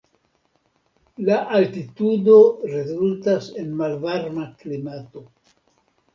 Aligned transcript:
La 1.27 1.35
altitudo 1.57 2.39
rezultas 2.73 3.51
en 3.65 3.69
malvarma 3.83 4.49
klimato. 4.65 5.25